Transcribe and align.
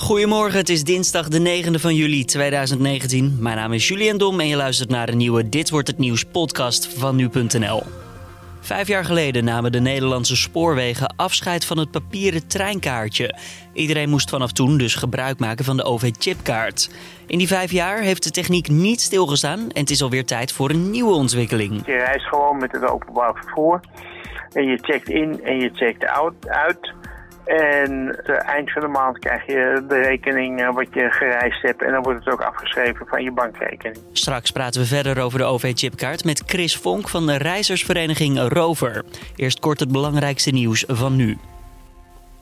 Goedemorgen, 0.00 0.58
het 0.58 0.68
is 0.68 0.84
dinsdag 0.84 1.28
de 1.28 1.62
9e 1.64 1.80
van 1.80 1.94
juli 1.94 2.24
2019. 2.24 3.36
Mijn 3.40 3.56
naam 3.56 3.72
is 3.72 3.88
Julian 3.88 4.18
Dom 4.18 4.40
en 4.40 4.46
je 4.46 4.56
luistert 4.56 4.90
naar 4.90 5.06
de 5.06 5.14
nieuwe 5.14 5.48
Dit 5.48 5.70
wordt 5.70 5.88
het 5.88 5.98
nieuws 5.98 6.24
podcast 6.24 6.98
van 6.98 7.16
nu.nl. 7.16 7.82
Vijf 8.60 8.88
jaar 8.88 9.04
geleden 9.04 9.44
namen 9.44 9.72
de 9.72 9.80
Nederlandse 9.80 10.36
spoorwegen 10.36 11.14
afscheid 11.16 11.64
van 11.64 11.78
het 11.78 11.90
papieren 11.90 12.46
treinkaartje. 12.46 13.38
Iedereen 13.72 14.08
moest 14.08 14.30
vanaf 14.30 14.52
toen 14.52 14.78
dus 14.78 14.94
gebruik 14.94 15.38
maken 15.38 15.64
van 15.64 15.76
de 15.76 15.84
OV-chipkaart. 15.84 16.90
In 17.26 17.38
die 17.38 17.48
vijf 17.48 17.72
jaar 17.72 18.00
heeft 18.00 18.24
de 18.24 18.30
techniek 18.30 18.68
niet 18.68 19.00
stilgestaan 19.00 19.60
en 19.60 19.80
het 19.80 19.90
is 19.90 20.02
alweer 20.02 20.24
tijd 20.24 20.52
voor 20.52 20.70
een 20.70 20.90
nieuwe 20.90 21.12
ontwikkeling. 21.12 21.86
Je 21.86 21.96
reist 21.96 22.26
gewoon 22.26 22.56
met 22.58 22.72
het 22.72 22.84
openbaar 22.84 23.34
vervoer 23.34 23.80
en 24.52 24.64
je 24.64 24.78
checkt 24.82 25.08
in 25.08 25.40
en 25.44 25.60
je 25.60 25.70
checkt 25.74 26.06
out, 26.06 26.48
uit. 26.48 26.98
En 27.44 28.06
het 28.06 28.28
eind 28.28 28.72
van 28.72 28.82
de 28.82 28.88
maand 28.88 29.18
krijg 29.18 29.46
je 29.46 29.84
de 29.88 30.00
rekening 30.00 30.60
eh, 30.60 30.74
wat 30.74 30.86
je 30.90 31.10
gereisd 31.10 31.62
hebt. 31.62 31.82
En 31.82 31.92
dan 31.92 32.02
wordt 32.02 32.24
het 32.24 32.34
ook 32.34 32.40
afgeschreven 32.40 33.06
van 33.06 33.22
je 33.22 33.32
bankrekening. 33.32 33.98
Straks 34.12 34.50
praten 34.50 34.80
we 34.80 34.86
verder 34.86 35.22
over 35.22 35.38
de 35.38 35.44
OV-chipkaart 35.44 36.24
met 36.24 36.42
Chris 36.46 36.76
Vonk 36.76 37.08
van 37.08 37.26
de 37.26 37.36
reizigersvereniging 37.36 38.48
Rover. 38.48 39.04
Eerst 39.36 39.60
kort 39.60 39.80
het 39.80 39.92
belangrijkste 39.92 40.50
nieuws 40.50 40.84
van 40.88 41.16
nu. 41.16 41.38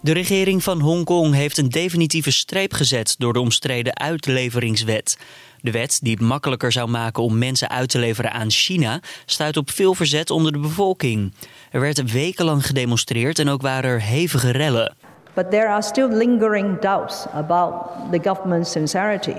De 0.09 0.15
regering 0.15 0.63
van 0.63 0.81
Hongkong 0.81 1.35
heeft 1.35 1.59
een 1.59 1.69
definitieve 1.69 2.31
streep 2.31 2.73
gezet 2.73 3.15
door 3.19 3.33
de 3.33 3.41
omstreden 3.41 3.99
uitleveringswet. 3.99 5.19
De 5.61 5.71
wet, 5.71 5.99
die 6.03 6.13
het 6.13 6.21
makkelijker 6.21 6.73
zou 6.73 6.89
maken 6.89 7.23
om 7.23 7.39
mensen 7.39 7.69
uit 7.69 7.89
te 7.89 7.99
leveren 7.99 8.33
aan 8.33 8.51
China, 8.51 9.01
stuit 9.27 9.57
op 9.57 9.71
veel 9.71 9.95
verzet 9.95 10.31
onder 10.31 10.53
de 10.53 10.59
bevolking. 10.59 11.33
Er 11.71 11.81
werd 11.81 12.13
wekenlang 12.13 12.67
gedemonstreerd 12.67 13.39
en 13.39 13.49
ook 13.49 13.63
waren 13.63 13.91
er 13.91 14.03
hevige 14.03 14.51
rellen. 14.51 14.95
But 15.35 15.51
there 15.51 15.69
are 15.69 15.83
still 15.83 16.09
lingering 16.09 16.81
doubts 16.81 17.27
about 17.33 17.75
the 18.11 18.21
government's 18.23 18.71
sincerity. 18.71 19.37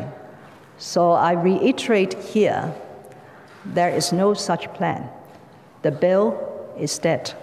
So 0.77 1.15
I 1.15 1.35
reiterate 1.43 2.17
here 2.33 2.73
there 3.73 3.95
is 3.95 4.11
no 4.11 4.33
such 4.33 4.72
plan. 4.77 5.09
The 5.81 5.91
bill 5.91 6.31
is 6.77 6.99
dead. 6.99 7.35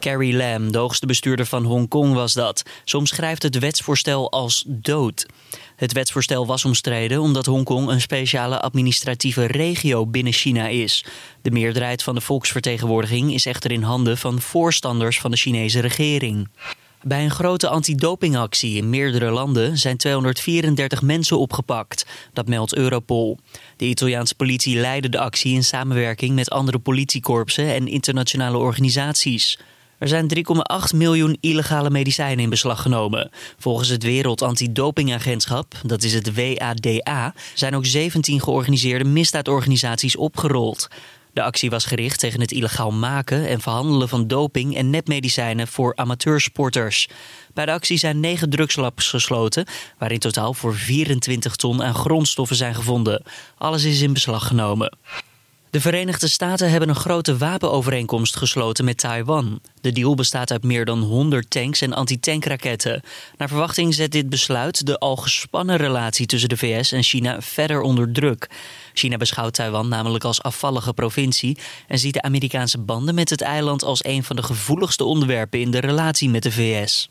Carrie 0.00 0.36
Lam, 0.36 0.72
de 0.72 0.78
hoogste 0.78 1.06
bestuurder 1.06 1.46
van 1.46 1.64
Hongkong, 1.64 2.14
was 2.14 2.32
dat. 2.32 2.62
Ze 2.84 2.96
omschrijft 2.96 3.42
het 3.42 3.58
wetsvoorstel 3.58 4.30
als 4.30 4.64
dood. 4.66 5.26
Het 5.76 5.92
wetsvoorstel 5.92 6.46
was 6.46 6.64
omstreden 6.64 7.20
omdat 7.20 7.46
Hongkong 7.46 7.88
een 7.88 8.00
speciale 8.00 8.60
administratieve 8.60 9.44
regio 9.44 10.06
binnen 10.06 10.32
China 10.32 10.66
is. 10.66 11.04
De 11.42 11.50
meerderheid 11.50 12.02
van 12.02 12.14
de 12.14 12.20
volksvertegenwoordiging 12.20 13.32
is 13.32 13.46
echter 13.46 13.72
in 13.72 13.82
handen 13.82 14.18
van 14.18 14.40
voorstanders 14.40 15.20
van 15.20 15.30
de 15.30 15.36
Chinese 15.36 15.80
regering. 15.80 16.48
Bij 17.06 17.24
een 17.24 17.30
grote 17.30 17.68
antidopingactie 17.68 18.76
in 18.76 18.90
meerdere 18.90 19.30
landen 19.30 19.78
zijn 19.78 19.96
234 19.96 21.02
mensen 21.02 21.38
opgepakt. 21.38 22.06
Dat 22.32 22.48
meldt 22.48 22.74
Europol. 22.74 23.38
De 23.76 23.84
Italiaanse 23.84 24.34
politie 24.34 24.76
leidde 24.76 25.08
de 25.08 25.18
actie 25.18 25.54
in 25.54 25.64
samenwerking 25.64 26.34
met 26.34 26.50
andere 26.50 26.78
politiekorpsen 26.78 27.74
en 27.74 27.88
internationale 27.88 28.58
organisaties. 28.58 29.58
Er 29.98 30.08
zijn 30.08 30.28
3,8 30.36 30.96
miljoen 30.96 31.36
illegale 31.40 31.90
medicijnen 31.90 32.44
in 32.44 32.50
beslag 32.50 32.82
genomen. 32.82 33.30
Volgens 33.58 33.88
het 33.88 34.02
Wereld 34.02 34.42
Antidopingagentschap, 34.42 35.74
dat 35.82 36.02
is 36.02 36.14
het 36.14 36.34
WADA, 36.34 37.34
zijn 37.54 37.74
ook 37.74 37.86
17 37.86 38.40
georganiseerde 38.40 39.04
misdaadorganisaties 39.04 40.16
opgerold. 40.16 40.88
De 41.32 41.42
actie 41.42 41.70
was 41.70 41.84
gericht 41.84 42.18
tegen 42.18 42.40
het 42.40 42.52
illegaal 42.52 42.90
maken 42.90 43.48
en 43.48 43.60
verhandelen 43.60 44.08
van 44.08 44.26
doping 44.26 44.76
en 44.76 44.90
nepmedicijnen 44.90 45.68
voor 45.68 45.92
amateursporters. 45.96 47.08
Bij 47.54 47.66
de 47.66 47.72
actie 47.72 47.98
zijn 47.98 48.20
negen 48.20 48.50
drugslabs 48.50 49.08
gesloten, 49.08 49.66
waar 49.98 50.12
in 50.12 50.18
totaal 50.18 50.54
voor 50.54 50.74
24 50.74 51.56
ton 51.56 51.82
aan 51.82 51.94
grondstoffen 51.94 52.56
zijn 52.56 52.74
gevonden. 52.74 53.22
Alles 53.58 53.84
is 53.84 54.00
in 54.00 54.12
beslag 54.12 54.46
genomen. 54.46 54.96
De 55.74 55.80
Verenigde 55.80 56.28
Staten 56.28 56.70
hebben 56.70 56.88
een 56.88 56.94
grote 56.94 57.36
wapenovereenkomst 57.36 58.36
gesloten 58.36 58.84
met 58.84 58.98
Taiwan. 58.98 59.60
De 59.80 59.92
deal 59.92 60.14
bestaat 60.14 60.50
uit 60.50 60.62
meer 60.62 60.84
dan 60.84 61.02
100 61.02 61.50
tanks 61.50 61.80
en 61.80 61.92
antitankraketten. 61.92 63.02
Naar 63.36 63.48
verwachting 63.48 63.94
zet 63.94 64.12
dit 64.12 64.28
besluit 64.28 64.86
de 64.86 64.98
al 64.98 65.16
gespannen 65.16 65.76
relatie 65.76 66.26
tussen 66.26 66.48
de 66.48 66.56
VS 66.56 66.92
en 66.92 67.02
China 67.02 67.40
verder 67.40 67.80
onder 67.80 68.12
druk. 68.12 68.48
China 68.92 69.16
beschouwt 69.16 69.54
Taiwan 69.54 69.88
namelijk 69.88 70.24
als 70.24 70.42
afvallige 70.42 70.92
provincie 70.92 71.58
en 71.88 71.98
ziet 71.98 72.14
de 72.14 72.22
Amerikaanse 72.22 72.78
banden 72.78 73.14
met 73.14 73.30
het 73.30 73.40
eiland 73.40 73.84
als 73.84 74.04
een 74.04 74.24
van 74.24 74.36
de 74.36 74.42
gevoeligste 74.42 75.04
onderwerpen 75.04 75.60
in 75.60 75.70
de 75.70 75.80
relatie 75.80 76.28
met 76.28 76.42
de 76.42 76.52
VS. 76.52 77.08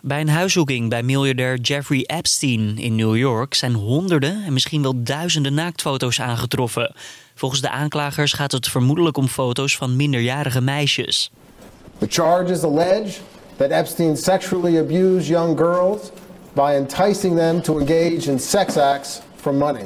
Bij 0.00 0.20
een 0.20 0.28
huiszoeking 0.28 0.88
bij 0.88 1.02
miljardair 1.02 1.58
Jeffrey 1.60 2.04
Epstein 2.06 2.78
in 2.78 2.94
New 2.94 3.16
York 3.16 3.54
zijn 3.54 3.74
honderden 3.74 4.44
en 4.44 4.52
misschien 4.52 4.82
wel 4.82 5.02
duizenden 5.02 5.54
naaktfoto's 5.54 6.20
aangetroffen. 6.20 6.94
Volgens 7.34 7.60
de 7.60 7.70
aanklagers 7.70 8.32
gaat 8.32 8.52
het 8.52 8.68
vermoedelijk 8.68 9.16
om 9.16 9.28
foto's 9.28 9.76
van 9.76 9.96
minderjarige 9.96 10.60
meisjes. 10.60 11.30
The 11.98 12.06
charges 12.08 12.62
allege 12.62 13.18
that 13.56 13.70
Epstein 13.70 14.16
sexually 14.16 14.78
abused 14.78 15.26
young 15.26 15.58
girls 15.58 16.00
by 16.52 16.72
enticing 16.74 17.36
them 17.36 17.62
to 17.62 17.78
engage 17.78 18.30
in 18.30 18.38
sex 18.38 18.76
acts 18.76 19.20
for 19.36 19.54
money. 19.54 19.84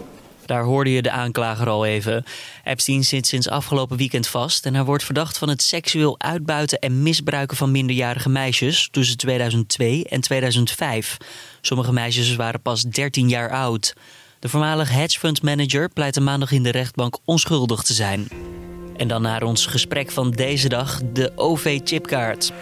Daar 0.53 0.65
hoorde 0.65 0.91
je 0.91 1.03
de 1.03 1.11
aanklager 1.11 1.69
al 1.69 1.85
even. 1.85 2.25
Epstein 2.65 3.05
zit 3.05 3.27
sinds 3.27 3.49
afgelopen 3.49 3.97
weekend 3.97 4.27
vast 4.27 4.67
en 4.67 4.75
hij 4.75 4.85
wordt 4.85 5.05
verdacht 5.05 5.39
van 5.39 5.49
het 5.49 5.63
seksueel 5.63 6.21
uitbuiten 6.21 6.79
en 6.79 7.03
misbruiken 7.03 7.57
van 7.57 7.71
minderjarige 7.71 8.29
meisjes 8.29 8.89
tussen 8.91 9.17
2002 9.17 10.05
en 10.09 10.21
2005. 10.21 11.17
Sommige 11.61 11.93
meisjes 11.93 12.37
waren 12.37 12.61
pas 12.61 12.83
13 12.83 13.29
jaar 13.29 13.51
oud. 13.51 13.95
De 14.39 14.49
voormalig 14.49 14.91
hedgefund 14.91 15.43
manager 15.43 15.89
pleitte 15.89 16.21
maandag 16.21 16.51
in 16.51 16.63
de 16.63 16.71
rechtbank 16.71 17.19
onschuldig 17.25 17.83
te 17.83 17.95
zijn. 17.95 18.29
En 18.97 19.09
dan 19.09 19.23
naar 19.23 19.43
ons 19.43 19.67
gesprek 19.67 20.11
van 20.11 20.31
deze 20.31 20.69
dag, 20.69 21.01
de 21.13 21.33
OV-chipkaart. 21.37 22.53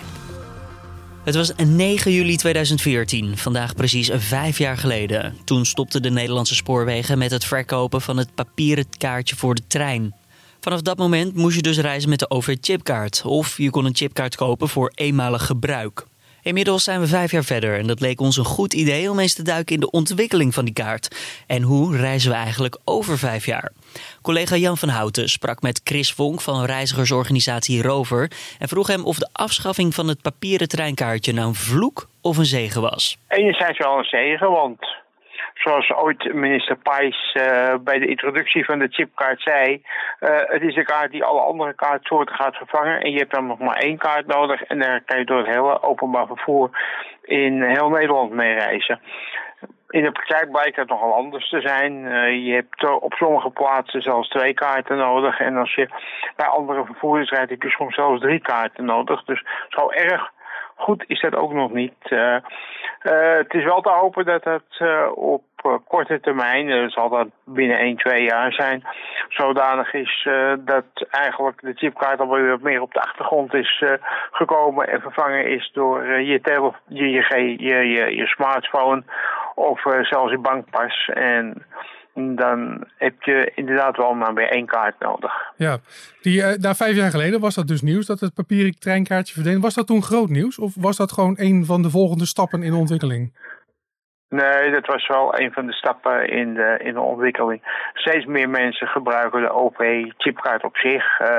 Het 1.31 1.39
was 1.39 1.67
9 1.67 2.13
juli 2.13 2.37
2014, 2.37 3.37
vandaag 3.39 3.75
precies 3.75 4.11
vijf 4.15 4.59
jaar 4.59 4.77
geleden. 4.77 5.37
Toen 5.45 5.67
stopten 5.67 6.03
de 6.03 6.11
Nederlandse 6.11 6.55
spoorwegen 6.55 7.19
met 7.19 7.31
het 7.31 7.45
verkopen 7.45 8.01
van 8.01 8.17
het 8.17 8.35
papieren 8.35 8.85
kaartje 8.99 9.37
voor 9.37 9.55
de 9.55 9.63
trein. 9.67 10.15
Vanaf 10.61 10.81
dat 10.81 10.99
moment 10.99 11.35
moest 11.35 11.57
je 11.57 11.63
dus 11.63 11.79
reizen 11.79 12.09
met 12.09 12.19
de 12.19 12.31
OV-chipkaart. 12.31 13.23
Of 13.25 13.59
je 13.59 13.71
kon 13.71 13.85
een 13.85 13.97
chipkaart 13.97 14.37
kopen 14.37 14.69
voor 14.69 14.93
eenmalig 14.95 15.47
gebruik. 15.47 16.07
Inmiddels 16.43 16.85
zijn 16.85 17.01
we 17.01 17.07
vijf 17.07 17.31
jaar 17.31 17.45
verder 17.45 17.79
en 17.79 17.87
dat 17.87 18.01
leek 18.01 18.21
ons 18.21 18.37
een 18.37 18.45
goed 18.45 18.75
idee 18.75 19.11
om 19.11 19.19
eens 19.19 19.35
te 19.35 19.43
duiken 19.43 19.75
in 19.75 19.81
de 19.81 19.91
ontwikkeling 19.91 20.55
van 20.55 20.65
die 20.65 20.75
kaart. 20.75 21.45
En 21.47 21.63
hoe 21.63 21.97
reizen 21.97 22.31
we 22.31 22.37
eigenlijk 22.37 22.79
over 22.85 23.19
vijf 23.19 23.47
jaar? 23.47 23.73
Collega 24.23 24.57
Jan 24.57 24.77
van 24.77 24.89
Houten 24.89 25.29
sprak 25.29 25.63
met 25.63 25.81
Chris 25.85 26.13
Vonk 26.13 26.41
van 26.41 26.65
reizigersorganisatie 26.65 27.83
Rover 27.83 28.31
en 28.59 28.69
vroeg 28.69 28.87
hem 28.87 29.05
of 29.05 29.19
de 29.19 29.29
afschaffing 29.33 29.95
van 29.95 30.09
het 30.09 30.23
papieren 30.23 30.69
treinkaartje 30.69 31.33
nou 31.33 31.49
een 31.49 31.55
vloek 31.55 32.09
of 32.23 32.37
een 32.37 32.45
zegen 32.45 32.81
was. 32.81 33.19
Enerzijds 33.29 33.79
wel 33.79 33.99
een 33.99 34.05
zegen, 34.05 34.51
want 34.51 34.79
zoals 35.63 35.93
ooit 35.93 36.35
minister 36.35 36.77
Pijs 36.77 37.35
uh, 37.35 37.75
bij 37.81 37.99
de 37.99 38.07
introductie 38.07 38.65
van 38.65 38.79
de 38.79 38.89
chipkaart 38.89 39.43
zei, 39.43 39.83
uh, 40.21 40.29
het 40.43 40.63
is 40.63 40.77
een 40.77 40.85
kaart 40.85 41.11
die 41.11 41.25
alle 41.25 41.41
andere 41.41 41.75
kaartsoorten 41.75 42.35
gaat 42.35 42.57
vervangen. 42.57 43.01
En 43.01 43.11
je 43.11 43.19
hebt 43.19 43.35
dan 43.35 43.47
nog 43.47 43.59
maar 43.59 43.77
één 43.77 43.99
kaart 43.99 44.27
nodig 44.27 44.63
en 44.63 44.79
daar 44.79 45.03
kan 45.05 45.19
je 45.19 45.25
door 45.25 45.39
het 45.39 45.55
hele 45.55 45.83
openbaar 45.83 46.27
vervoer 46.27 46.71
in 47.23 47.63
heel 47.63 47.89
Nederland 47.89 48.33
mee 48.33 48.55
reizen. 48.55 49.01
In 49.89 50.03
de 50.03 50.13
praktijk 50.13 50.51
blijkt 50.51 50.77
het 50.77 50.89
nogal 50.89 51.15
anders 51.15 51.49
te 51.49 51.61
zijn. 51.61 51.93
Uh, 51.93 52.47
je 52.47 52.53
hebt 52.53 53.01
op 53.01 53.13
sommige 53.13 53.51
plaatsen 53.51 54.03
zelfs 54.03 54.29
twee 54.29 54.55
kaarten 54.55 54.97
nodig. 54.97 55.41
En 55.41 55.57
als 55.57 55.75
je 55.75 55.89
bij 56.37 56.47
andere 56.47 56.85
vervoerders 56.85 57.31
rijdt, 57.31 57.51
heb 57.51 57.63
je 57.63 57.71
soms 57.71 57.95
zelfs 57.95 58.21
drie 58.21 58.41
kaarten 58.41 58.85
nodig. 58.85 59.25
Dus 59.25 59.45
zo 59.69 59.91
erg 59.91 60.31
goed 60.81 61.05
is 61.07 61.21
dat 61.21 61.35
ook 61.35 61.53
nog 61.53 61.73
niet. 61.73 61.95
Uh, 62.09 62.19
uh, 62.19 63.37
het 63.37 63.55
is 63.55 63.65
wel 63.65 63.81
te 63.81 63.91
hopen 63.91 64.25
dat 64.25 64.45
het 64.45 64.79
uh, 64.79 65.09
op 65.15 65.43
korte 65.89 66.21
termijn, 66.21 66.69
dat 66.69 66.93
zal 66.93 67.09
dat 67.09 67.29
binnen 67.45 67.79
1, 67.79 67.97
2 67.97 68.23
jaar 68.23 68.53
zijn, 68.53 68.83
zodanig 69.29 69.93
is 69.93 70.29
dat 70.59 70.85
eigenlijk 71.11 71.61
de 71.61 71.73
chipkaart 71.75 72.21
alweer 72.21 72.49
wat 72.49 72.61
meer 72.61 72.81
op 72.81 72.93
de 72.93 73.01
achtergrond 73.01 73.55
is 73.55 73.85
gekomen 74.31 74.89
en 74.89 75.01
vervangen 75.01 75.47
is 75.47 75.71
door 75.73 76.07
je, 76.07 76.41
tele 76.41 76.73
je, 76.87 77.11
je, 77.11 77.59
je, 77.59 78.17
je 78.17 78.27
smartphone 78.27 79.03
of 79.55 79.81
zelfs 80.01 80.31
je 80.31 80.39
bankpas. 80.39 81.11
En 81.15 81.65
dan 82.15 82.85
heb 82.97 83.23
je 83.23 83.53
inderdaad 83.55 83.97
wel 83.97 84.15
maar 84.15 84.35
weer 84.35 84.49
één 84.49 84.67
kaart 84.67 84.99
nodig. 84.99 85.33
Ja, 85.57 85.79
die, 86.21 86.41
uh, 86.41 86.53
na 86.57 86.75
vijf 86.75 86.97
jaar 86.97 87.11
geleden 87.11 87.41
was 87.41 87.55
dat 87.55 87.69
dus 87.69 87.83
nieuws 87.83 88.07
dat 88.07 88.21
het 88.21 88.35
papieren 88.35 88.79
treinkaartje 88.79 89.35
verdween. 89.35 89.61
Was 89.61 89.75
dat 89.75 89.87
toen 89.87 90.03
groot 90.03 90.29
nieuws 90.29 90.59
of 90.59 90.75
was 90.75 90.97
dat 90.97 91.13
gewoon 91.13 91.35
een 91.39 91.65
van 91.65 91.83
de 91.83 91.91
volgende 91.91 92.27
stappen 92.27 92.63
in 92.63 92.71
de 92.71 92.77
ontwikkeling? 92.77 93.39
Nee, 94.29 94.71
dat 94.71 94.87
was 94.87 95.09
wel 95.09 95.39
een 95.39 95.53
van 95.53 95.67
de 95.67 95.73
stappen 95.73 96.29
in 96.29 96.55
de, 96.55 96.79
in 96.83 96.95
de 96.95 97.01
ontwikkeling. 97.01 97.91
Steeds 97.95 98.25
meer 98.25 98.51
mensen 98.51 98.87
gebruiken 98.87 99.41
de 99.41 99.53
OP-chipkaart 99.53 100.65
op 100.65 100.77
zich. 100.77 101.21
Uh, 101.21 101.39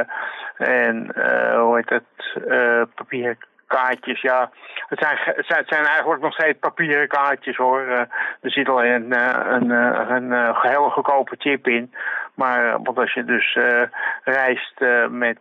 en 0.58 1.12
uh, 1.18 1.62
hoe 1.62 1.76
heet 1.76 1.90
het, 1.90 2.90
papieren 2.96 3.38
kaartjes, 3.76 4.22
ja, 4.22 4.52
het 4.88 5.00
zijn, 5.00 5.18
het 5.36 5.68
zijn 5.68 5.86
eigenlijk 5.86 6.22
nog 6.22 6.34
steeds 6.34 6.60
papieren 6.60 7.08
kaartjes 7.08 7.58
hoor. 7.58 7.82
Uh, 7.82 8.00
er 8.42 8.52
zit 8.52 8.70
alleen 8.70 8.92
een, 8.92 9.12
een, 9.56 9.70
een, 9.70 10.32
een 10.32 10.56
hele 10.62 10.90
goedkope 10.90 11.36
chip 11.38 11.68
in. 11.68 11.94
Maar 12.36 12.82
want 12.84 12.98
als 12.98 13.14
je 13.14 13.24
dus 13.26 13.58
reist 14.24 14.80
met 15.10 15.38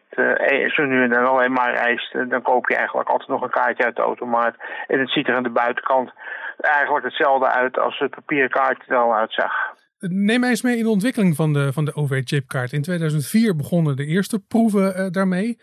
zo 0.75 0.85
nu 0.85 1.03
en 1.03 1.11
dan 1.11 1.27
alleen 1.27 1.53
maar 1.53 1.75
reist, 1.75 2.13
dan 2.13 2.43
koop 2.43 2.69
je 2.69 2.77
eigenlijk 2.77 3.09
altijd 3.09 3.29
nog 3.29 3.43
een 3.43 3.51
kaartje 3.51 3.85
uit 3.85 3.97
de 3.97 4.03
automaat. 4.03 4.55
En 4.87 4.99
het 4.99 5.11
ziet 5.11 5.29
er 5.29 5.35
aan 5.35 5.43
de 5.43 5.59
buitenkant 5.63 6.13
eigenlijk 6.61 7.05
hetzelfde 7.05 7.47
uit 7.47 7.79
als 7.79 7.99
het 7.99 8.11
papieren 8.11 8.51
kaartje 8.51 8.93
er 8.93 8.97
al 8.97 9.15
uitzag. 9.15 9.53
Neem 9.99 10.45
eens 10.45 10.63
mee 10.63 10.77
in 10.77 10.83
de 10.83 10.91
ontwikkeling 10.91 11.37
van 11.37 11.53
de, 11.53 11.73
van 11.73 11.85
de 11.85 11.95
OV-chipkaart. 11.95 12.73
In 12.73 12.83
2004 12.83 13.57
begonnen 13.57 13.97
de 13.97 14.07
eerste 14.07 14.39
proeven 14.39 15.01
uh, 15.01 15.07
daarmee. 15.11 15.59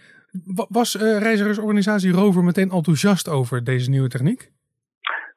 Was 0.70 0.96
uh, 0.96 1.02
reizigersorganisatie 1.20 2.12
Rover 2.12 2.44
meteen 2.44 2.70
enthousiast 2.70 3.30
over 3.30 3.64
deze 3.64 3.90
nieuwe 3.90 4.08
techniek? 4.08 4.52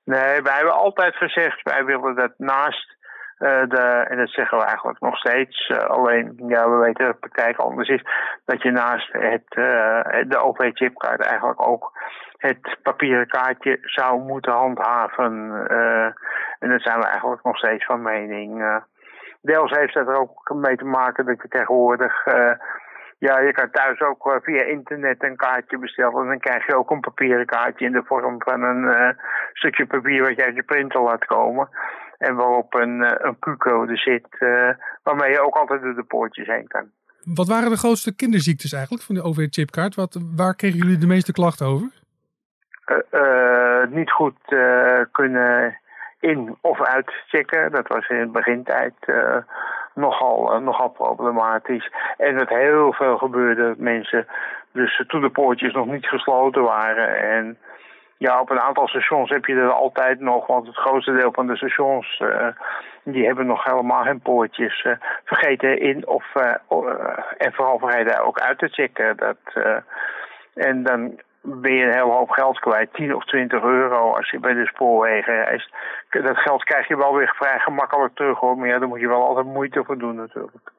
Nee, 0.05 0.43
wij 0.43 0.55
hebben 0.55 0.75
altijd 0.75 1.17
gezegd, 1.17 1.63
wij 1.63 1.85
willen 1.85 2.15
dat 2.15 2.33
naast 2.37 2.97
uh, 3.39 3.63
de, 3.69 4.07
en 4.09 4.17
dat 4.17 4.29
zeggen 4.29 4.59
we 4.59 4.65
eigenlijk 4.65 5.01
nog 5.01 5.17
steeds, 5.17 5.69
uh, 5.69 5.79
alleen 5.79 6.35
ja, 6.37 6.71
we 6.71 6.77
weten 6.77 7.05
dat 7.05 7.13
de 7.13 7.29
praktijk 7.29 7.57
anders 7.57 7.89
is, 7.89 8.03
dat 8.45 8.63
je 8.63 8.71
naast 8.71 9.13
het, 9.13 9.45
de 10.29 10.39
OV-chipkaart 10.39 11.21
eigenlijk 11.21 11.69
ook 11.69 11.93
het 12.37 12.77
papieren 12.83 13.27
kaartje 13.27 13.79
zou 13.83 14.21
moeten 14.21 14.53
handhaven. 14.53 15.33
en 16.59 16.69
daar 16.69 16.81
zijn 16.81 16.99
we 16.99 17.07
eigenlijk 17.07 17.45
nog 17.45 17.57
steeds 17.57 17.85
van 17.85 18.03
mening. 18.03 18.81
deels 19.43 19.71
heeft 19.71 19.95
dat 19.95 20.09
er 20.09 20.21
ook 20.21 20.55
mee 20.55 20.77
te 20.77 20.85
maken 20.85 21.27
dat 21.27 21.43
je 21.43 21.49
tegenwoordig 21.49 22.25
ja, 23.21 23.41
je 23.41 23.53
kan 23.53 23.71
thuis 23.71 24.01
ook 24.01 24.27
uh, 24.27 24.35
via 24.43 24.63
internet 24.63 25.23
een 25.23 25.37
kaartje 25.37 25.79
bestellen. 25.79 26.23
En 26.23 26.27
dan 26.27 26.39
krijg 26.39 26.67
je 26.67 26.77
ook 26.77 26.91
een 26.91 27.01
papieren 27.01 27.47
kaartje 27.47 27.87
in 27.87 27.93
de 27.93 28.03
vorm 28.05 28.43
van 28.43 28.63
een 28.63 28.83
uh, 28.83 29.09
stukje 29.53 29.87
papier 29.87 30.23
wat 30.23 30.37
je 30.37 30.45
uit 30.45 30.55
je 30.55 30.63
printer 30.63 31.01
laat 31.01 31.25
komen. 31.25 31.69
En 32.19 32.35
waarop 32.35 32.75
een, 32.75 33.01
uh, 33.01 33.11
een 33.17 33.39
Q-code 33.39 33.97
zit, 33.97 34.29
waarmee 35.03 35.31
je 35.31 35.41
ook 35.41 35.55
altijd 35.55 35.83
door 35.83 35.95
de 35.95 36.03
poortjes 36.03 36.47
heen 36.47 36.67
kan. 36.69 36.91
Wat 37.35 37.49
waren 37.49 37.71
de 37.71 37.77
grootste 37.77 38.15
kinderziektes 38.17 38.73
eigenlijk 38.73 39.05
van 39.05 39.15
de 39.15 39.23
OV-chipkaart? 39.23 39.95
Waar 40.37 40.55
kregen 40.55 40.79
jullie 40.79 40.99
de 40.99 41.07
meeste 41.07 41.33
klachten 41.33 41.67
over? 41.67 41.99
niet 43.89 44.11
goed 44.11 44.39
kunnen 45.13 45.79
in- 46.21 46.57
of 46.61 46.83
uitchecken. 46.83 47.71
Dat 47.73 47.89
was 47.89 48.09
in 48.09 48.17
het 48.17 48.33
begintijd 48.33 48.95
nogal, 49.95 50.55
uh, 50.55 50.61
nogal 50.61 50.89
problematisch. 50.89 51.93
En 52.17 52.39
dat 52.39 52.49
heel 52.49 52.93
veel 52.93 53.19
gebeurde 53.19 53.75
mensen, 53.79 54.27
dus 54.73 55.05
toen 55.07 55.21
de 55.21 55.31
poortjes 55.31 55.73
nog 55.73 55.87
niet 55.87 56.07
gesloten 56.07 56.63
waren. 56.63 57.17
En 57.17 57.59
ja, 58.17 58.41
op 58.41 58.51
een 58.51 58.61
aantal 58.61 58.89
stations 58.89 59.31
heb 59.31 59.45
je 59.45 59.55
er 59.55 59.73
altijd 59.73 60.21
nog, 60.21 60.47
want 60.47 60.67
het 60.67 60.77
grootste 60.77 61.13
deel 61.13 61.33
van 61.33 61.47
de 61.47 61.57
stations, 61.57 62.21
uh, 62.23 62.47
die 63.03 63.27
hebben 63.27 63.47
nog 63.47 63.65
helemaal 63.65 64.03
geen 64.03 64.21
poortjes. 64.21 64.87
Vergeten 65.25 65.81
in 65.81 66.07
of, 66.07 66.35
en 67.39 67.53
vooral 67.53 67.79
vergeten 67.79 68.25
ook 68.25 68.41
uit 68.41 68.59
te 68.59 68.69
checken. 68.69 69.17
Dat, 69.17 69.37
en 70.55 70.83
dan 70.83 71.21
ben 71.43 71.75
je 71.75 71.85
een 71.85 71.93
hele 71.93 72.13
hoop 72.13 72.31
geld 72.31 72.59
kwijt. 72.59 72.95
10 72.95 73.15
of 73.15 73.25
20 73.25 73.63
euro 73.63 74.13
als 74.13 74.31
je 74.31 74.41
bij 74.41 74.55
de 74.55 74.67
spoorwegen 74.67 75.45
reist. 75.45 75.71
Dat 76.11 76.39
geld 76.39 76.65
krijg 76.65 76.89
je 76.89 76.97
wel 76.97 77.15
weer 77.15 77.35
vrij 77.37 77.59
gemakkelijk 77.59 78.15
terug 78.15 78.39
hoor. 78.39 78.57
Maar 78.57 78.69
ja, 78.69 78.79
daar 78.79 78.89
moet 78.89 79.01
je 79.01 79.09
wel 79.09 79.27
altijd 79.27 79.47
moeite 79.47 79.83
voor 79.85 79.99
doen 79.99 80.15
natuurlijk. 80.15 80.73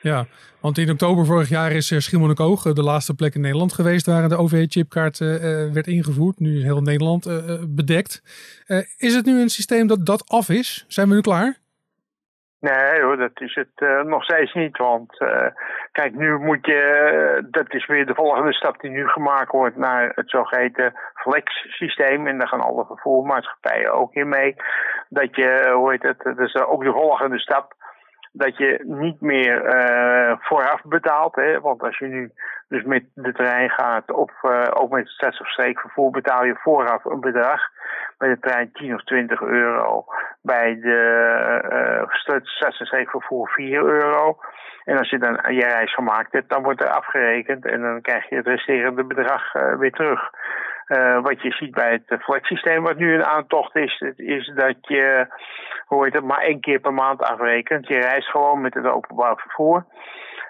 Ja, 0.00 0.26
want 0.60 0.78
in 0.78 0.90
oktober 0.90 1.26
vorig 1.26 1.48
jaar 1.48 1.72
is 1.72 1.90
eh, 1.90 1.98
Schiermonnikoog 1.98 2.66
eh, 2.66 2.72
de 2.72 2.82
laatste 2.82 3.14
plek 3.14 3.34
in 3.34 3.40
Nederland 3.40 3.72
geweest 3.72 4.06
waar 4.06 4.28
de 4.28 4.36
OV-chipkaart 4.36 5.20
uh, 5.20 5.28
werd 5.72 5.86
ingevoerd. 5.86 6.38
Nu 6.38 6.56
is 6.56 6.62
heel 6.62 6.80
Nederland 6.80 7.28
bedekt. 7.68 8.22
Is 8.96 9.14
het 9.14 9.24
nu 9.24 9.40
een 9.40 9.48
systeem 9.48 9.86
dat 9.86 10.06
dat 10.06 10.28
af 10.28 10.48
is? 10.48 10.84
Zijn 10.88 11.08
we 11.08 11.14
nu 11.14 11.20
klaar? 11.20 11.58
Nee 12.70 13.02
hoor, 13.02 13.16
dat 13.16 13.40
is 13.40 13.54
het 13.54 13.76
uh, 13.76 14.02
nog 14.02 14.24
steeds 14.24 14.54
niet. 14.54 14.76
Want 14.76 15.20
uh, 15.20 15.46
kijk, 15.92 16.14
nu 16.14 16.38
moet 16.38 16.66
je, 16.66 16.80
uh, 17.12 17.46
dat 17.50 17.74
is 17.74 17.86
weer 17.86 18.06
de 18.06 18.14
volgende 18.14 18.52
stap 18.52 18.80
die 18.80 18.90
nu 18.90 19.08
gemaakt 19.08 19.50
wordt 19.50 19.76
naar 19.76 20.12
het 20.14 20.30
zogeheten 20.30 20.92
flex-systeem. 21.14 22.26
En 22.26 22.38
daar 22.38 22.48
gaan 22.48 22.60
alle 22.60 22.84
vervoermaatschappijen 22.84 23.92
ook 23.92 24.14
in 24.14 24.28
mee. 24.28 24.56
Dat 25.08 25.36
je, 25.36 25.72
hoe 25.74 25.90
heet 25.90 26.02
het, 26.02 26.18
dat 26.22 26.38
is 26.38 26.54
ook 26.54 26.84
de 26.84 26.92
volgende 26.92 27.38
stap. 27.38 27.72
Dat 28.32 28.56
je 28.56 28.80
niet 28.84 29.20
meer 29.20 29.62
vooraf 30.40 30.82
betaalt. 30.82 31.34
Hè? 31.34 31.60
Want 31.60 31.82
als 31.82 31.98
je 31.98 32.06
nu 32.06 32.32
dus 32.68 32.82
met 32.82 33.04
de 33.14 33.32
trein 33.32 33.70
gaat 33.70 34.12
of 34.12 34.32
ook 34.74 34.90
met 34.90 35.00
het 35.00 35.08
stads- 35.08 35.40
of 35.40 35.48
streekvervoer 35.48 36.10
betaal 36.10 36.44
je 36.44 36.56
vooraf 36.62 37.04
een 37.04 37.20
bedrag 37.20 37.60
bij 38.18 38.28
de 38.28 38.38
trein 38.38 38.72
10 38.72 38.94
of 38.94 39.04
20 39.04 39.40
euro. 39.40 40.04
Bij 40.42 40.80
de 40.80 42.06
uh, 42.08 42.40
stadsvervoer 42.42 43.48
4 43.48 43.82
euro. 43.82 44.38
En 44.84 44.98
als 44.98 45.10
je 45.10 45.18
dan 45.18 45.54
je 45.54 45.66
reis 45.66 45.94
gemaakt 45.94 46.32
hebt, 46.32 46.48
dan 46.48 46.62
wordt 46.62 46.82
er 46.82 46.90
afgerekend 46.90 47.66
en 47.66 47.80
dan 47.80 48.00
krijg 48.00 48.28
je 48.28 48.36
het 48.36 48.46
resterende 48.46 49.04
bedrag 49.04 49.54
uh, 49.54 49.76
weer 49.76 49.92
terug. 49.92 50.30
Uh, 50.88 51.22
wat 51.22 51.42
je 51.42 51.50
ziet 51.50 51.74
bij 51.74 52.02
het 52.06 52.22
flexsysteem 52.22 52.82
wat 52.82 52.96
nu 52.96 53.14
een 53.14 53.24
aantocht 53.24 53.76
is, 53.76 54.00
is 54.16 54.52
dat 54.54 54.76
je, 54.80 55.26
hoe 55.86 56.04
heet 56.04 56.14
het, 56.14 56.24
maar 56.24 56.40
één 56.40 56.60
keer 56.60 56.78
per 56.78 56.94
maand 56.94 57.22
afrekent. 57.22 57.88
Je 57.88 57.98
reist 57.98 58.30
gewoon 58.30 58.60
met 58.60 58.74
het 58.74 58.86
openbaar 58.86 59.36
vervoer. 59.36 59.86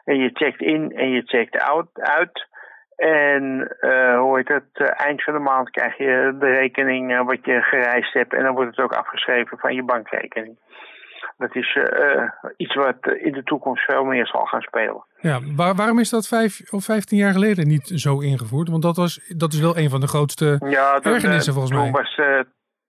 En 0.04 0.16
je 0.16 0.30
checkt 0.32 0.60
in 0.60 0.92
en 0.96 1.10
je 1.10 1.22
checkt 1.24 1.62
out, 1.62 1.88
uit. 1.94 2.46
En 2.96 3.42
uh, 3.80 4.18
hoe 4.18 4.36
heet 4.36 4.48
het, 4.48 4.70
uh, 4.72 5.06
eind 5.06 5.22
van 5.24 5.34
de 5.34 5.40
maand 5.40 5.70
krijg 5.70 5.98
je 5.98 6.36
de 6.38 6.50
rekening 6.50 7.12
uh, 7.12 7.26
wat 7.26 7.44
je 7.44 7.60
gereisd 7.60 8.12
hebt 8.12 8.34
en 8.34 8.42
dan 8.42 8.54
wordt 8.54 8.76
het 8.76 8.84
ook 8.84 8.92
afgeschreven 8.92 9.58
van 9.58 9.74
je 9.74 9.82
bankrekening. 9.84 10.58
Dat 11.36 11.54
is 11.54 11.78
iets 12.56 12.74
wat 12.74 12.96
in 13.16 13.32
de 13.32 13.42
toekomst 13.42 13.84
veel 13.84 14.04
meer 14.04 14.26
zal 14.26 14.44
gaan 14.44 14.60
spelen. 14.60 15.04
Ja, 15.20 15.38
waar, 15.56 15.74
waarom 15.74 15.98
is 15.98 16.10
dat 16.10 16.28
vijf 16.28 16.72
of 16.72 16.84
vijftien 16.84 17.18
jaar 17.18 17.32
geleden 17.32 17.66
niet 17.68 17.86
zo 17.94 18.20
ingevoerd? 18.20 18.68
Want 18.68 18.82
dat, 18.82 18.96
was, 18.96 19.34
dat 19.36 19.52
is 19.52 19.60
wel 19.60 19.78
een 19.78 19.90
van 19.90 20.00
de 20.00 20.06
grootste 20.06 20.60
ja, 20.68 21.00
ergernissen 21.02 21.52
volgens 21.52 21.74
mij. 21.74 21.90
Was, 21.90 22.20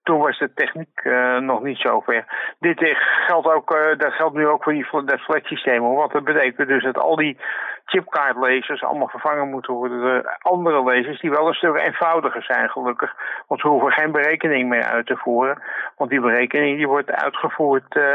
toen 0.05 0.19
was 0.19 0.39
de 0.39 0.53
techniek 0.53 1.01
uh, 1.03 1.37
nog 1.37 1.61
niet 1.61 1.77
zo 1.77 1.99
ver. 1.99 2.25
Dit 2.59 2.97
geldt 3.25 3.47
ook, 3.47 3.75
uh, 3.75 3.97
dat 3.97 4.13
geldt 4.13 4.35
nu 4.35 4.47
ook 4.47 4.63
voor 4.63 4.73
die, 4.73 4.87
dat 5.05 5.19
flat 5.19 5.79
Want 5.79 6.11
dat 6.11 6.23
betekent 6.23 6.67
dus 6.67 6.83
dat 6.83 6.97
al 6.97 7.15
die 7.15 7.37
chipkaartlezers 7.85 8.83
allemaal 8.83 9.07
vervangen 9.07 9.49
moeten 9.49 9.73
worden 9.73 10.01
door 10.01 10.37
andere 10.41 10.83
lezers 10.83 11.19
die 11.19 11.29
wel 11.29 11.47
een 11.47 11.53
stuk 11.53 11.75
eenvoudiger 11.75 12.43
zijn 12.43 12.69
gelukkig. 12.69 13.15
Want 13.47 13.61
ze 13.61 13.67
hoeven 13.67 13.91
geen 13.91 14.11
berekening 14.11 14.69
meer 14.69 14.83
uit 14.83 15.05
te 15.05 15.17
voeren. 15.17 15.61
Want 15.97 16.09
die 16.09 16.21
berekening 16.21 16.77
die 16.77 16.87
wordt 16.87 17.11
uitgevoerd 17.11 17.95
uh, 17.95 18.13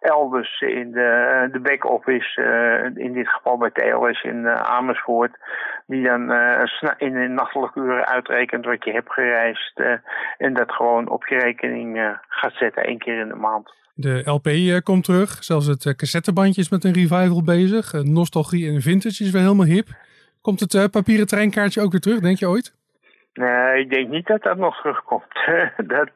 elders 0.00 0.60
in 0.60 0.90
de, 0.90 1.48
de 1.52 1.60
back-office, 1.60 2.42
in 2.94 3.12
dit 3.12 3.28
geval 3.28 3.58
bij 3.58 3.70
TLS 3.70 4.22
in 4.22 4.48
Amersfoort. 4.48 5.36
Die 5.90 6.02
dan 6.02 6.20
in 6.98 7.12
de 7.12 7.28
nachtelijke 7.28 7.80
uren 7.80 8.06
uitrekent 8.06 8.64
wat 8.64 8.84
je 8.84 8.92
hebt 8.92 9.12
gereisd 9.12 9.80
en 10.38 10.54
dat 10.54 10.72
gewoon 10.72 11.08
op 11.08 11.26
je 11.26 11.38
rekening 11.38 12.18
gaat 12.28 12.52
zetten 12.52 12.84
één 12.84 12.98
keer 12.98 13.20
in 13.20 13.28
de 13.28 13.34
maand. 13.34 13.72
De 14.00 14.22
LP 14.24 14.46
uh, 14.46 14.78
komt 14.78 15.04
terug. 15.04 15.44
Zelfs 15.44 15.66
het 15.66 15.84
uh, 15.84 15.94
cassettebandje 15.94 16.60
is 16.60 16.68
met 16.68 16.84
een 16.84 16.92
revival 16.92 17.42
bezig. 17.42 17.92
Uh, 17.92 18.00
nostalgie 18.00 18.68
en 18.68 18.80
vintage 18.80 19.24
is 19.24 19.30
weer 19.30 19.42
helemaal 19.42 19.66
hip. 19.66 19.88
Komt 20.40 20.60
het 20.60 20.90
papieren 20.90 21.26
treinkaartje 21.26 21.80
ook 21.80 21.90
weer 21.90 22.00
terug, 22.00 22.20
denk 22.20 22.38
je 22.38 22.48
ooit? 22.48 22.74
Nee, 23.34 23.80
ik 23.80 23.90
denk 23.90 24.08
niet 24.08 24.26
dat 24.26 24.42
dat 24.42 24.56
nog 24.56 24.80
terugkomt. 24.80 25.34
dat, 25.94 26.10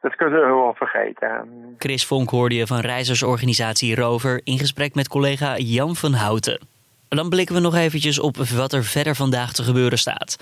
dat 0.00 0.16
kunnen 0.16 0.40
we 0.40 0.46
wel 0.46 0.74
vergeten. 0.74 1.48
Chris 1.78 2.06
Vonk 2.06 2.30
hoorde 2.30 2.54
je 2.54 2.66
van 2.66 2.80
reizigersorganisatie 2.80 3.94
Rover 3.94 4.40
in 4.44 4.58
gesprek 4.58 4.94
met 4.94 5.08
collega 5.08 5.56
Jan 5.56 5.94
van 5.94 6.12
Houten. 6.12 6.79
Dan 7.16 7.28
blikken 7.28 7.54
we 7.54 7.60
nog 7.60 7.74
eventjes 7.74 8.18
op 8.18 8.36
wat 8.36 8.72
er 8.72 8.84
verder 8.84 9.16
vandaag 9.16 9.52
te 9.52 9.62
gebeuren 9.62 9.98
staat. 9.98 10.36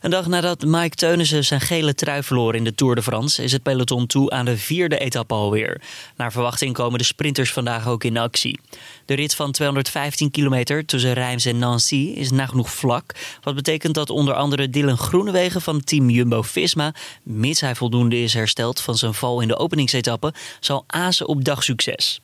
Een 0.00 0.10
dag 0.10 0.26
nadat 0.26 0.64
Mike 0.64 0.96
Teunissen 0.96 1.44
zijn 1.44 1.60
gele 1.60 1.94
trui 1.94 2.22
verloor 2.22 2.54
in 2.54 2.64
de 2.64 2.74
Tour 2.74 2.94
de 2.94 3.02
France... 3.02 3.42
is 3.42 3.52
het 3.52 3.62
peloton 3.62 4.06
toe 4.06 4.30
aan 4.30 4.44
de 4.44 4.56
vierde 4.56 4.98
etappe 4.98 5.34
alweer. 5.34 5.80
Naar 6.16 6.32
verwachting 6.32 6.74
komen 6.74 6.98
de 6.98 7.04
sprinters 7.04 7.52
vandaag 7.52 7.88
ook 7.88 8.04
in 8.04 8.16
actie. 8.16 8.60
De 9.04 9.14
rit 9.14 9.34
van 9.34 9.52
215 9.52 10.30
kilometer 10.30 10.86
tussen 10.86 11.12
Reims 11.12 11.44
en 11.44 11.58
Nancy 11.58 12.12
is 12.14 12.30
nagenoeg 12.30 12.70
vlak. 12.70 13.14
Wat 13.42 13.54
betekent 13.54 13.94
dat 13.94 14.10
onder 14.10 14.34
andere 14.34 14.70
Dylan 14.70 14.98
Groenewegen 14.98 15.62
van 15.62 15.84
team 15.84 16.10
Jumbo-Visma... 16.10 16.94
mits 17.22 17.60
hij 17.60 17.74
voldoende 17.74 18.22
is 18.22 18.34
hersteld 18.34 18.80
van 18.80 18.96
zijn 18.96 19.14
val 19.14 19.40
in 19.40 19.48
de 19.48 19.56
openingsetappe... 19.56 20.34
zal 20.60 20.84
azen 20.86 21.28
op 21.28 21.44
dagsucces. 21.44 22.20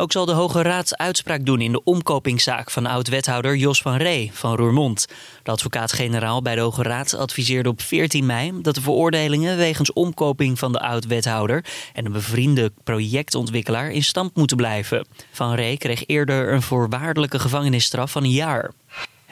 Ook 0.00 0.12
zal 0.12 0.24
de 0.24 0.32
Hoge 0.32 0.62
Raad 0.62 0.96
uitspraak 0.96 1.44
doen 1.44 1.60
in 1.60 1.72
de 1.72 1.84
omkopingszaak 1.84 2.70
van 2.70 2.86
oud-wethouder 2.86 3.56
Jos 3.56 3.82
van 3.82 3.96
Ree 3.96 4.30
van 4.32 4.56
Roermond. 4.56 5.06
De 5.42 5.50
advocaat-generaal 5.50 6.42
bij 6.42 6.54
de 6.54 6.60
Hoge 6.60 6.82
Raad 6.82 7.14
adviseerde 7.14 7.68
op 7.68 7.80
14 7.80 8.26
mei 8.26 8.52
dat 8.62 8.74
de 8.74 8.80
veroordelingen 8.80 9.56
wegens 9.56 9.92
omkoping 9.92 10.58
van 10.58 10.72
de 10.72 10.80
oud-wethouder 10.80 11.64
en 11.92 12.06
een 12.06 12.12
bevriende 12.12 12.72
projectontwikkelaar 12.84 13.90
in 13.90 14.02
stand 14.02 14.36
moeten 14.36 14.56
blijven. 14.56 15.06
Van 15.32 15.54
Ree 15.54 15.78
kreeg 15.78 16.06
eerder 16.06 16.52
een 16.52 16.62
voorwaardelijke 16.62 17.38
gevangenisstraf 17.38 18.10
van 18.10 18.24
een 18.24 18.30
jaar. 18.30 18.70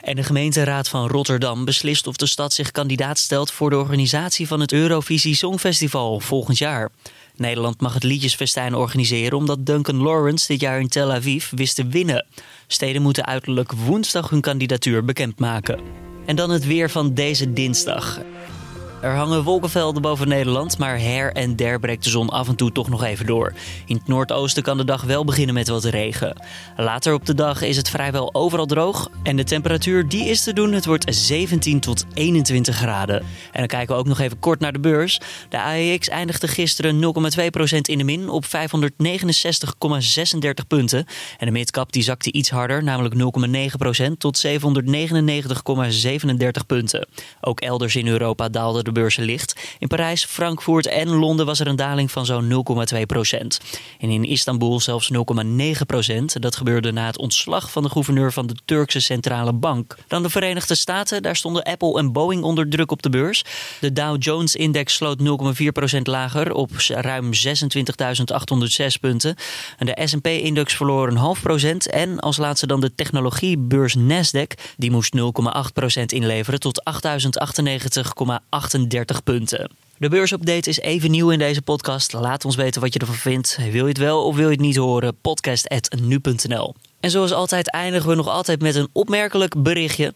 En 0.01 0.15
de 0.15 0.23
gemeenteraad 0.23 0.89
van 0.89 1.07
Rotterdam 1.07 1.65
beslist 1.65 2.07
of 2.07 2.15
de 2.15 2.25
stad 2.25 2.53
zich 2.53 2.71
kandidaat 2.71 3.17
stelt 3.17 3.51
voor 3.51 3.69
de 3.69 3.77
organisatie 3.77 4.47
van 4.47 4.59
het 4.59 4.71
Eurovisie 4.71 5.35
Songfestival 5.35 6.19
volgend 6.19 6.57
jaar. 6.57 6.89
Nederland 7.39 7.81
mag 7.81 7.93
het 7.93 8.03
liedjesfestijn 8.03 8.75
organiseren 8.75 9.37
omdat 9.37 9.65
Duncan 9.65 10.01
Lawrence 10.01 10.47
dit 10.47 10.61
jaar 10.61 10.79
in 10.79 10.87
Tel 10.87 11.11
Aviv 11.11 11.49
wist 11.49 11.75
te 11.75 11.87
winnen. 11.87 12.25
Steden 12.67 13.01
moeten 13.01 13.25
uiterlijk 13.25 13.71
woensdag 13.71 14.29
hun 14.29 14.41
kandidatuur 14.41 15.05
bekendmaken. 15.05 15.79
En 16.25 16.35
dan 16.35 16.49
het 16.49 16.65
weer 16.65 16.89
van 16.89 17.13
deze 17.13 17.53
dinsdag. 17.53 18.19
Er 19.01 19.15
hangen 19.15 19.43
wolkenvelden 19.43 20.01
boven 20.01 20.27
Nederland, 20.27 20.77
maar 20.77 20.99
her 20.99 21.33
en 21.33 21.55
der 21.55 21.79
breekt 21.79 22.03
de 22.03 22.09
zon 22.09 22.29
af 22.29 22.47
en 22.47 22.55
toe 22.55 22.71
toch 22.71 22.89
nog 22.89 23.03
even 23.03 23.25
door. 23.25 23.53
In 23.85 23.95
het 23.95 24.07
noordoosten 24.07 24.63
kan 24.63 24.77
de 24.77 24.83
dag 24.83 25.03
wel 25.03 25.25
beginnen 25.25 25.53
met 25.55 25.67
wat 25.67 25.83
regen. 25.83 26.35
Later 26.77 27.13
op 27.13 27.25
de 27.25 27.33
dag 27.33 27.61
is 27.61 27.77
het 27.77 27.89
vrijwel 27.89 28.33
overal 28.33 28.65
droog 28.65 29.09
en 29.23 29.35
de 29.35 29.43
temperatuur 29.43 30.07
die 30.07 30.25
is 30.25 30.43
te 30.43 30.53
doen, 30.53 30.71
het 30.71 30.85
wordt 30.85 31.15
17 31.15 31.79
tot 31.79 32.05
21 32.13 32.75
graden. 32.75 33.19
En 33.51 33.59
dan 33.59 33.67
kijken 33.67 33.95
we 33.95 34.01
ook 34.01 34.07
nog 34.07 34.19
even 34.19 34.39
kort 34.39 34.59
naar 34.59 34.73
de 34.73 34.79
beurs. 34.79 35.19
De 35.49 35.61
AEX 35.61 36.09
eindigde 36.09 36.47
gisteren 36.47 37.01
0,2% 37.03 37.77
in 37.81 37.97
de 37.97 38.03
min 38.03 38.29
op 38.29 38.45
569,36 38.45 38.49
punten. 40.67 41.05
En 41.37 41.45
de 41.45 41.51
midcap 41.51 41.91
die 41.91 42.03
zakte 42.03 42.31
iets 42.31 42.49
harder, 42.49 42.83
namelijk 42.83 43.15
0,9% 44.07 44.11
tot 44.17 44.47
799,37 44.47 44.53
punten. 46.67 47.07
Ook 47.41 47.59
elders 47.59 47.95
in 47.95 48.07
Europa 48.07 48.49
daalde 48.49 48.85
de 48.87 48.99
beurzen 48.99 49.23
licht. 49.23 49.55
In 49.79 49.87
Parijs, 49.87 50.25
Frankfurt 50.25 50.87
en 50.87 51.09
Londen 51.09 51.45
was 51.45 51.59
er 51.59 51.67
een 51.67 51.75
daling 51.75 52.11
van 52.11 52.25
zo'n 52.25 52.65
0,2 52.93 53.01
procent. 53.05 53.59
En 53.99 54.09
in 54.09 54.23
Istanbul 54.23 54.79
zelfs 54.79 55.11
0,9 55.13 55.19
procent. 55.87 56.41
Dat 56.41 56.55
gebeurde 56.55 56.91
na 56.91 57.05
het 57.05 57.17
ontslag 57.17 57.71
van 57.71 57.83
de 57.83 57.89
gouverneur 57.89 58.33
van 58.33 58.47
de 58.47 58.55
Turkse 58.65 58.99
Centrale 58.99 59.53
Bank. 59.53 59.95
Dan 60.07 60.23
de 60.23 60.29
Verenigde 60.29 60.75
Staten. 60.75 61.23
Daar 61.23 61.35
stonden 61.35 61.63
Apple 61.63 61.99
en 61.99 62.11
Boeing 62.11 62.43
onder 62.43 62.69
druk 62.69 62.91
op 62.91 63.01
de 63.01 63.09
beurs. 63.09 63.43
De 63.79 63.93
Dow 63.93 64.23
Jones-index 64.23 64.93
sloot 64.93 65.19
0,4 65.61 65.67
procent 65.73 66.07
lager 66.07 66.53
op 66.53 66.71
ruim 66.87 67.31
26.806 67.33 67.39
punten. 69.01 69.35
En 69.77 69.85
de 69.85 70.01
S&P-index 70.05 70.75
verloor 70.75 71.07
een 71.07 71.17
half 71.17 71.41
procent. 71.41 71.89
En 71.89 72.19
als 72.19 72.37
laatste 72.37 72.67
dan 72.67 72.79
de 72.79 72.95
technologiebeurs 72.95 73.95
Nasdaq. 73.97 74.75
Die 74.77 74.91
moest 74.91 75.15
0,8 75.17 75.21
procent 75.73 76.11
inleveren 76.11 76.59
tot 76.59 76.81
8.098,8 76.91 78.76
38 78.77 79.23
punten. 79.23 79.71
De 79.97 80.09
beursupdate 80.09 80.69
is 80.69 80.79
even 80.79 81.11
nieuw 81.11 81.29
in 81.29 81.39
deze 81.39 81.61
podcast. 81.61 82.13
Laat 82.13 82.45
ons 82.45 82.55
weten 82.55 82.81
wat 82.81 82.93
je 82.93 82.99
ervan 82.99 83.15
vindt. 83.15 83.57
Wil 83.57 83.83
je 83.83 83.89
het 83.89 83.97
wel 83.97 84.23
of 84.23 84.35
wil 84.35 84.45
je 84.45 84.51
het 84.51 84.59
niet 84.59 84.75
horen? 84.75 85.17
Podcast.nu.nl 85.21 86.75
En 86.99 87.11
zoals 87.11 87.31
altijd 87.31 87.71
eindigen 87.71 88.09
we 88.09 88.15
nog 88.15 88.27
altijd 88.27 88.61
met 88.61 88.75
een 88.75 88.87
opmerkelijk 88.91 89.63
berichtje. 89.63 90.13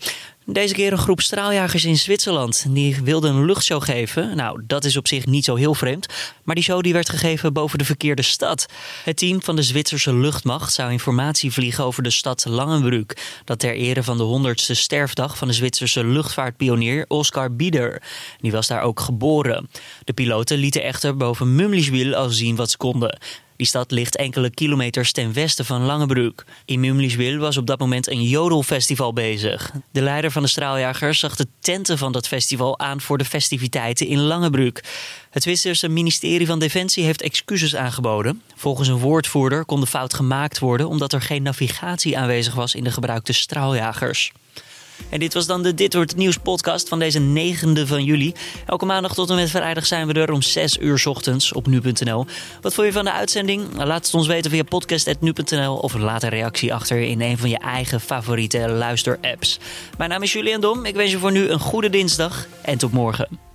Deze 0.52 0.74
keer 0.74 0.92
een 0.92 0.98
groep 0.98 1.22
straaljagers 1.22 1.86
in 1.86 1.98
Zwitserland. 1.98 2.66
Die 2.70 3.02
wilden 3.04 3.36
een 3.36 3.46
luchtshow 3.46 3.84
geven. 3.84 4.36
Nou, 4.36 4.62
dat 4.68 4.86
is 4.86 4.98
op 4.98 5.08
zich 5.08 5.26
niet 5.26 5.46
zo 5.46 5.56
heel 5.56 5.74
vreemd. 5.74 6.06
Maar 6.44 6.56
die 6.56 6.64
show 6.64 6.82
die 6.82 6.94
werd 6.94 7.10
gegeven 7.10 7.54
boven 7.54 7.78
de 7.78 7.86
verkeerde 7.86 8.22
stad. 8.22 8.66
Het 9.04 9.18
team 9.18 9.42
van 9.42 9.56
de 9.56 9.64
Zwitserse 9.64 10.14
luchtmacht 10.14 10.74
zou 10.74 10.92
informatie 10.92 11.52
vliegen 11.52 11.84
over 11.84 12.04
de 12.04 12.10
stad 12.10 12.46
Langenbrück. 12.46 13.42
Dat 13.46 13.60
ter 13.60 13.74
ere 13.74 14.04
van 14.04 14.18
de 14.18 14.54
100ste 14.56 14.72
sterfdag 14.72 15.38
van 15.38 15.48
de 15.48 15.54
Zwitserse 15.54 16.06
luchtvaartpionier 16.06 17.06
Oscar 17.08 17.56
Bieder. 17.56 18.02
Die 18.40 18.52
was 18.52 18.68
daar 18.68 18.82
ook 18.82 19.00
geboren. 19.00 19.70
De 20.04 20.14
piloten 20.14 20.58
lieten 20.58 20.84
echter 20.84 21.18
boven 21.18 21.56
Mumliswil 21.56 22.16
al 22.16 22.30
zien 22.30 22.56
wat 22.56 22.72
ze 22.72 22.78
konden. 22.78 23.20
Die 23.62 23.70
stad 23.70 23.92
ligt 23.92 24.16
enkele 24.16 24.50
kilometers 24.50 25.12
ten 25.12 25.34
westen 25.34 25.66
van 25.66 25.82
Langebroek. 25.82 26.44
In 26.66 26.80
Mumliswil 26.80 27.38
was 27.38 27.58
op 27.58 27.68
dat 27.68 27.80
moment 27.80 28.10
een 28.10 28.24
jodelfestival 28.24 29.14
bezig. 29.14 29.72
De 29.92 30.02
leider 30.02 30.32
van 30.32 30.42
de 30.42 30.48
straaljagers 30.48 31.20
zag 31.20 31.36
de 31.36 31.48
tenten 31.60 31.98
van 31.98 32.12
dat 32.12 32.28
festival 32.28 32.80
aan 32.80 33.02
voor 33.02 33.18
de 33.18 33.26
festiviteiten 33.26 34.08
in 34.08 34.20
Langebroek. 34.20 34.82
Het 35.30 35.44
Zwitserse 35.44 35.88
ministerie 35.88 36.48
van 36.48 36.60
Defensie 36.60 37.04
heeft 37.04 37.22
excuses 37.22 37.76
aangeboden. 37.76 38.42
Volgens 38.56 38.88
een 38.88 39.00
woordvoerder 39.00 39.66
kon 39.66 39.80
de 39.80 39.88
fout 39.88 40.14
gemaakt 40.14 40.60
worden 40.60 40.88
omdat 40.88 41.14
er 41.14 41.22
geen 41.22 41.44
navigatie 41.44 42.18
aanwezig 42.18 42.54
was 42.54 42.76
in 42.76 42.84
de 42.84 42.92
gebruikte 42.92 43.34
straaljagers. 43.34 44.32
En 45.10 45.20
dit 45.20 45.34
was 45.34 45.46
dan 45.46 45.64
de 45.64 45.74
Dit 45.74 45.94
Wordt 45.94 46.16
Nieuws 46.16 46.38
podcast 46.38 46.90
van 46.90 47.00
deze 47.00 47.20
9e 47.20 47.82
van 47.88 48.04
juli. 48.04 48.34
Elke 48.66 48.86
maandag 48.86 49.14
tot 49.14 49.30
en 49.30 49.36
met 49.36 49.50
vrijdag 49.50 49.86
zijn 49.86 50.08
we 50.08 50.14
er 50.14 50.32
om 50.32 50.42
6 50.42 50.78
uur 50.78 51.04
ochtends 51.06 51.54
op 51.54 51.68
nu.nl. 51.68 52.26
Wat 52.62 52.74
vond 52.74 52.88
je 52.88 52.94
van 52.94 53.06
de 53.06 53.12
uitzending? 53.12 53.84
Laat 53.84 54.06
het 54.06 54.14
ons 54.14 54.28
weten 54.28 54.52
via 54.52 54.64
podcast.nu.nl 54.64 55.78
of 55.78 55.94
laat 55.94 56.24
een 56.24 56.30
reactie 56.30 56.74
achter 56.74 57.02
in 57.02 57.22
een 57.22 57.38
van 57.38 57.50
je 57.50 57.60
eigen 57.60 58.02
favoriete 58.02 58.70
luisterapps. 58.70 59.60
Mijn 59.98 60.10
naam 60.10 60.24
is 60.24 60.34
Julian 60.34 60.62
Dom. 60.62 60.86
Ik 60.86 60.96
wens 60.96 61.12
je 61.12 61.18
voor 61.18 61.32
nu 61.32 61.50
een 61.50 61.60
goede 61.60 61.90
dinsdag 61.90 62.48
en 62.62 62.78
tot 62.78 62.92
morgen. 62.92 63.51